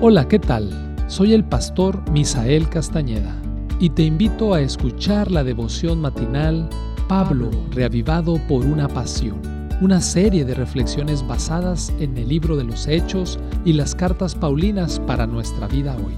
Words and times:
Hola, 0.00 0.28
¿qué 0.28 0.38
tal? 0.38 0.70
Soy 1.06 1.32
el 1.32 1.44
pastor 1.44 2.10
Misael 2.10 2.68
Castañeda 2.68 3.34
y 3.78 3.90
te 3.90 4.02
invito 4.02 4.52
a 4.52 4.60
escuchar 4.60 5.30
la 5.30 5.44
devoción 5.44 6.00
matinal 6.00 6.68
Pablo, 7.08 7.50
reavivado 7.70 8.38
por 8.48 8.66
una 8.66 8.88
pasión, 8.88 9.40
una 9.80 10.00
serie 10.00 10.44
de 10.44 10.54
reflexiones 10.54 11.26
basadas 11.26 11.92
en 12.00 12.18
el 12.18 12.28
libro 12.28 12.56
de 12.56 12.64
los 12.64 12.86
Hechos 12.86 13.38
y 13.64 13.72
las 13.72 13.94
cartas 13.94 14.34
Paulinas 14.34 15.00
para 15.00 15.26
nuestra 15.26 15.68
vida 15.68 15.96
hoy, 15.96 16.14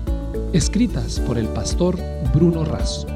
escritas 0.52 1.20
por 1.20 1.38
el 1.38 1.46
pastor 1.48 1.96
Bruno 2.34 2.64
Razo. 2.64 3.06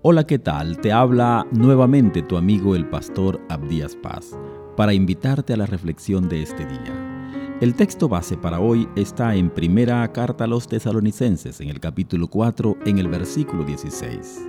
Hola, 0.00 0.24
¿qué 0.24 0.38
tal? 0.38 0.78
Te 0.78 0.92
habla 0.92 1.46
nuevamente 1.50 2.22
tu 2.22 2.36
amigo 2.36 2.74
el 2.74 2.88
pastor 2.88 3.40
Abdías 3.50 3.96
Paz 3.96 4.38
para 4.76 4.94
invitarte 4.94 5.52
a 5.52 5.56
la 5.56 5.66
reflexión 5.66 6.28
de 6.28 6.42
este 6.42 6.64
día. 6.64 6.97
El 7.60 7.74
texto 7.74 8.08
base 8.08 8.36
para 8.36 8.60
hoy 8.60 8.88
está 8.94 9.34
en 9.34 9.50
Primera 9.50 10.06
Carta 10.12 10.44
a 10.44 10.46
los 10.46 10.68
Tesalonicenses, 10.68 11.60
en 11.60 11.70
el 11.70 11.80
capítulo 11.80 12.28
4, 12.28 12.76
en 12.86 12.98
el 12.98 13.08
versículo 13.08 13.64
16. 13.64 14.46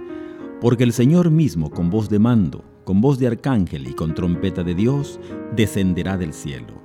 Porque 0.61 0.83
el 0.83 0.93
Señor 0.93 1.31
mismo, 1.31 1.71
con 1.71 1.89
voz 1.89 2.07
de 2.07 2.19
mando, 2.19 2.63
con 2.83 3.01
voz 3.01 3.17
de 3.17 3.25
arcángel 3.25 3.87
y 3.87 3.95
con 3.95 4.13
trompeta 4.13 4.63
de 4.63 4.75
Dios, 4.75 5.19
descenderá 5.55 6.19
del 6.19 6.33
cielo. 6.33 6.83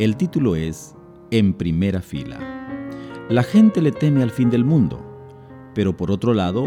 El 0.00 0.16
título 0.16 0.56
es 0.56 0.96
En 1.30 1.54
primera 1.54 2.00
fila. 2.00 2.40
La 3.28 3.44
gente 3.44 3.80
le 3.80 3.92
teme 3.92 4.24
al 4.24 4.32
fin 4.32 4.50
del 4.50 4.64
mundo, 4.64 5.00
pero 5.72 5.96
por 5.96 6.10
otro 6.10 6.34
lado, 6.34 6.66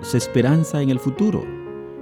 se 0.00 0.16
esperanza 0.16 0.80
en 0.80 0.88
el 0.88 0.98
futuro. 0.98 1.44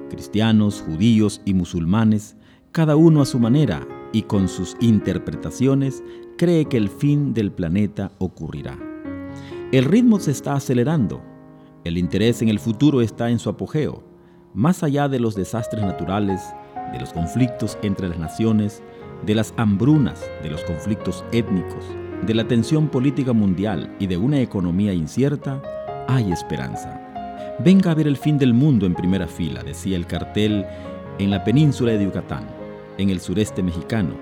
Cristianos, 0.08 0.84
judíos 0.86 1.42
y 1.44 1.52
musulmanes, 1.52 2.36
cada 2.70 2.94
uno 2.94 3.22
a 3.22 3.26
su 3.26 3.40
manera, 3.40 3.84
y 4.12 4.22
con 4.22 4.48
sus 4.48 4.76
interpretaciones 4.80 6.02
cree 6.36 6.66
que 6.66 6.76
el 6.76 6.88
fin 6.88 7.34
del 7.34 7.50
planeta 7.50 8.12
ocurrirá. 8.18 8.78
El 9.72 9.84
ritmo 9.84 10.20
se 10.20 10.30
está 10.30 10.54
acelerando, 10.54 11.22
el 11.84 11.98
interés 11.98 12.42
en 12.42 12.48
el 12.48 12.58
futuro 12.58 13.00
está 13.00 13.30
en 13.30 13.38
su 13.38 13.48
apogeo, 13.48 14.04
más 14.54 14.82
allá 14.82 15.08
de 15.08 15.18
los 15.18 15.34
desastres 15.34 15.82
naturales, 15.82 16.42
de 16.92 17.00
los 17.00 17.12
conflictos 17.12 17.78
entre 17.82 18.08
las 18.08 18.18
naciones, 18.18 18.82
de 19.24 19.34
las 19.34 19.54
hambrunas, 19.56 20.22
de 20.42 20.50
los 20.50 20.62
conflictos 20.64 21.24
étnicos, 21.32 21.84
de 22.26 22.34
la 22.34 22.46
tensión 22.46 22.88
política 22.88 23.32
mundial 23.32 23.96
y 23.98 24.06
de 24.06 24.18
una 24.18 24.40
economía 24.40 24.92
incierta, 24.92 25.62
hay 26.06 26.30
esperanza. 26.32 27.00
Venga 27.64 27.92
a 27.92 27.94
ver 27.94 28.06
el 28.06 28.16
fin 28.16 28.36
del 28.36 28.52
mundo 28.52 28.84
en 28.84 28.94
primera 28.94 29.26
fila, 29.26 29.62
decía 29.62 29.96
el 29.96 30.06
cartel 30.06 30.66
en 31.18 31.30
la 31.30 31.44
península 31.44 31.92
de 31.92 32.04
Yucatán 32.04 32.61
en 32.98 33.10
el 33.10 33.20
sureste 33.20 33.62
mexicano, 33.62 34.14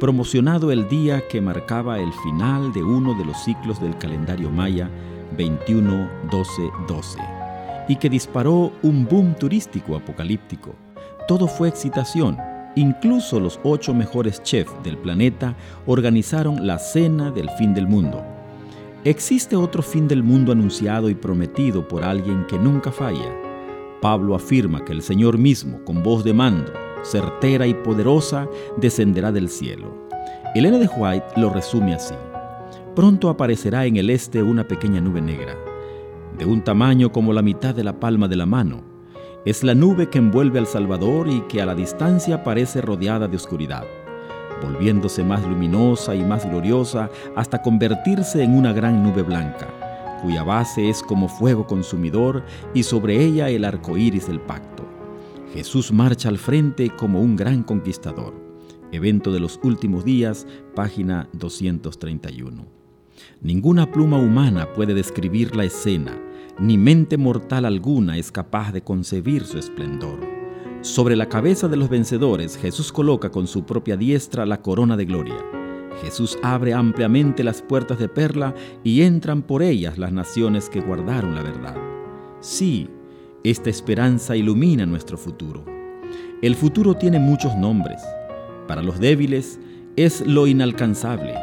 promocionado 0.00 0.72
el 0.72 0.88
día 0.88 1.28
que 1.28 1.40
marcaba 1.40 2.00
el 2.00 2.12
final 2.12 2.72
de 2.72 2.82
uno 2.82 3.14
de 3.14 3.24
los 3.24 3.36
ciclos 3.44 3.80
del 3.80 3.96
calendario 3.98 4.50
maya 4.50 4.90
21-12-12 5.36 7.18
y 7.88 7.96
que 7.96 8.10
disparó 8.10 8.72
un 8.82 9.06
boom 9.06 9.34
turístico 9.34 9.96
apocalíptico. 9.96 10.74
Todo 11.28 11.46
fue 11.46 11.68
excitación. 11.68 12.38
Incluso 12.74 13.38
los 13.38 13.60
ocho 13.64 13.92
mejores 13.92 14.42
chefs 14.42 14.72
del 14.82 14.96
planeta 14.96 15.54
organizaron 15.86 16.66
la 16.66 16.78
cena 16.78 17.30
del 17.30 17.50
fin 17.50 17.74
del 17.74 17.86
mundo. 17.86 18.24
Existe 19.04 19.56
otro 19.56 19.82
fin 19.82 20.08
del 20.08 20.22
mundo 20.22 20.52
anunciado 20.52 21.10
y 21.10 21.14
prometido 21.14 21.86
por 21.86 22.02
alguien 22.02 22.46
que 22.46 22.58
nunca 22.58 22.92
falla. 22.92 23.30
Pablo 24.00 24.34
afirma 24.34 24.84
que 24.84 24.92
el 24.92 25.02
Señor 25.02 25.38
mismo, 25.38 25.84
con 25.84 26.02
voz 26.02 26.24
de 26.24 26.32
mando, 26.32 26.72
certera 27.02 27.66
y 27.66 27.74
poderosa, 27.74 28.48
descenderá 28.76 29.32
del 29.32 29.48
cielo. 29.48 30.08
Elena 30.54 30.78
de 30.78 30.86
White 30.86 31.26
lo 31.36 31.50
resume 31.50 31.94
así. 31.94 32.14
Pronto 32.94 33.30
aparecerá 33.30 33.86
en 33.86 33.96
el 33.96 34.10
este 34.10 34.42
una 34.42 34.68
pequeña 34.68 35.00
nube 35.00 35.22
negra, 35.22 35.56
de 36.36 36.44
un 36.44 36.62
tamaño 36.62 37.10
como 37.10 37.32
la 37.32 37.42
mitad 37.42 37.74
de 37.74 37.84
la 37.84 37.98
palma 37.98 38.28
de 38.28 38.36
la 38.36 38.46
mano. 38.46 38.82
Es 39.44 39.64
la 39.64 39.74
nube 39.74 40.08
que 40.08 40.18
envuelve 40.18 40.58
al 40.58 40.66
Salvador 40.66 41.28
y 41.28 41.40
que 41.42 41.62
a 41.62 41.66
la 41.66 41.74
distancia 41.74 42.44
parece 42.44 42.80
rodeada 42.80 43.28
de 43.28 43.36
oscuridad, 43.36 43.84
volviéndose 44.62 45.24
más 45.24 45.42
luminosa 45.46 46.14
y 46.14 46.22
más 46.22 46.48
gloriosa 46.48 47.10
hasta 47.34 47.62
convertirse 47.62 48.42
en 48.42 48.54
una 48.54 48.72
gran 48.72 49.02
nube 49.02 49.22
blanca, 49.22 49.68
cuya 50.22 50.44
base 50.44 50.88
es 50.88 51.02
como 51.02 51.28
fuego 51.28 51.66
consumidor 51.66 52.44
y 52.74 52.82
sobre 52.82 53.24
ella 53.24 53.48
el 53.48 53.64
arco 53.64 53.96
iris 53.96 54.28
del 54.28 54.38
pacto. 54.38 54.71
Jesús 55.52 55.92
marcha 55.92 56.30
al 56.30 56.38
frente 56.38 56.88
como 56.88 57.20
un 57.20 57.36
gran 57.36 57.62
conquistador. 57.62 58.32
Evento 58.90 59.32
de 59.32 59.40
los 59.40 59.60
últimos 59.62 60.02
días, 60.02 60.46
página 60.74 61.28
231. 61.34 62.64
Ninguna 63.42 63.92
pluma 63.92 64.16
humana 64.16 64.72
puede 64.72 64.94
describir 64.94 65.54
la 65.54 65.64
escena, 65.64 66.18
ni 66.58 66.78
mente 66.78 67.18
mortal 67.18 67.66
alguna 67.66 68.16
es 68.16 68.32
capaz 68.32 68.72
de 68.72 68.82
concebir 68.82 69.44
su 69.44 69.58
esplendor. 69.58 70.20
Sobre 70.80 71.16
la 71.16 71.28
cabeza 71.28 71.68
de 71.68 71.76
los 71.76 71.90
vencedores, 71.90 72.56
Jesús 72.56 72.90
coloca 72.90 73.30
con 73.30 73.46
su 73.46 73.64
propia 73.64 73.98
diestra 73.98 74.46
la 74.46 74.62
corona 74.62 74.96
de 74.96 75.04
gloria. 75.04 75.44
Jesús 76.02 76.38
abre 76.42 76.72
ampliamente 76.72 77.44
las 77.44 77.60
puertas 77.60 77.98
de 77.98 78.08
perla 78.08 78.54
y 78.82 79.02
entran 79.02 79.42
por 79.42 79.62
ellas 79.62 79.98
las 79.98 80.12
naciones 80.12 80.70
que 80.70 80.80
guardaron 80.80 81.34
la 81.34 81.42
verdad. 81.42 81.76
Sí, 82.40 82.88
esta 83.44 83.70
esperanza 83.70 84.36
ilumina 84.36 84.86
nuestro 84.86 85.18
futuro. 85.18 85.64
El 86.42 86.54
futuro 86.54 86.94
tiene 86.94 87.18
muchos 87.18 87.56
nombres. 87.56 88.02
Para 88.68 88.82
los 88.82 89.00
débiles 89.00 89.58
es 89.96 90.26
lo 90.26 90.46
inalcanzable, 90.46 91.34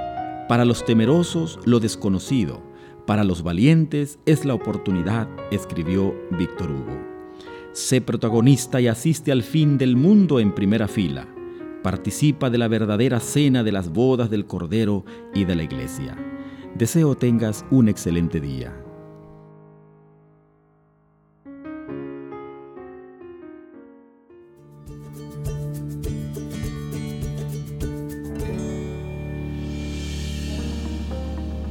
para 0.47 0.65
los 0.65 0.85
temerosos 0.85 1.59
lo 1.65 1.79
desconocido, 1.79 2.61
para 3.05 3.23
los 3.23 3.43
valientes 3.43 4.19
es 4.25 4.45
la 4.45 4.53
oportunidad, 4.53 5.27
escribió 5.51 6.15
Víctor 6.31 6.71
Hugo. 6.71 6.97
Sé 7.71 8.01
protagonista 8.01 8.81
y 8.81 8.88
asiste 8.88 9.31
al 9.31 9.43
fin 9.43 9.77
del 9.77 9.95
mundo 9.95 10.39
en 10.39 10.53
primera 10.53 10.88
fila. 10.88 11.27
Participa 11.83 12.49
de 12.49 12.57
la 12.57 12.67
verdadera 12.67 13.19
cena 13.19 13.63
de 13.63 13.71
las 13.71 13.89
bodas 13.89 14.29
del 14.29 14.45
Cordero 14.45 15.05
y 15.33 15.45
de 15.45 15.55
la 15.55 15.63
Iglesia. 15.63 16.17
Deseo 16.75 17.15
tengas 17.15 17.65
un 17.71 17.88
excelente 17.88 18.39
día. 18.39 18.88